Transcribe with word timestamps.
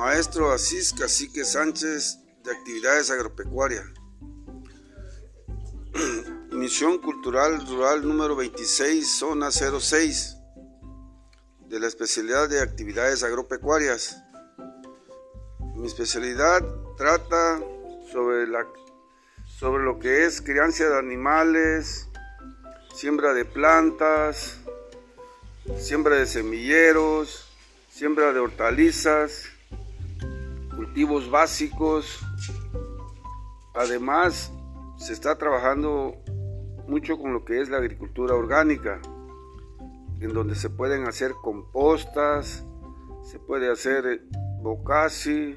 Maestro 0.00 0.50
Asís 0.50 0.94
Cacique 0.94 1.44
Sánchez 1.44 2.20
de 2.42 2.50
Actividades 2.50 3.10
Agropecuarias. 3.10 3.84
Misión 6.52 6.96
Cultural 6.96 7.66
Rural 7.66 8.08
número 8.08 8.34
26, 8.34 9.06
zona 9.06 9.50
06, 9.50 10.38
de 11.68 11.80
la 11.80 11.86
especialidad 11.86 12.48
de 12.48 12.62
actividades 12.62 13.22
agropecuarias. 13.22 14.16
Mi 15.76 15.86
especialidad 15.86 16.62
trata 16.96 17.60
sobre, 18.10 18.46
la, 18.46 18.66
sobre 19.58 19.84
lo 19.84 19.98
que 19.98 20.24
es 20.24 20.40
crianza 20.40 20.88
de 20.88 20.98
animales, 20.98 22.08
siembra 22.94 23.34
de 23.34 23.44
plantas, 23.44 24.60
siembra 25.78 26.16
de 26.16 26.24
semilleros, 26.24 27.50
siembra 27.90 28.32
de 28.32 28.40
hortalizas, 28.40 29.59
cultivos 30.90 31.30
básicos. 31.30 32.18
Además, 33.74 34.52
se 34.96 35.12
está 35.12 35.38
trabajando 35.38 36.16
mucho 36.88 37.16
con 37.16 37.32
lo 37.32 37.44
que 37.44 37.60
es 37.60 37.68
la 37.68 37.76
agricultura 37.76 38.34
orgánica, 38.34 39.00
en 40.20 40.34
donde 40.34 40.56
se 40.56 40.68
pueden 40.68 41.06
hacer 41.06 41.30
compostas, 41.42 42.64
se 43.22 43.38
puede 43.38 43.70
hacer 43.70 44.24
bocasi, 44.62 45.56